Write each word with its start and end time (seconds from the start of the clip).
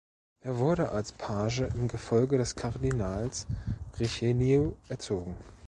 Er 0.39 0.57
wurde 0.57 0.89
als 0.89 1.11
Page 1.11 1.69
im 1.75 1.87
Gefolge 1.87 2.39
des 2.39 2.55
Kardinals 2.55 3.45
Richelieu 3.99 4.71
erzogen. 4.89 5.37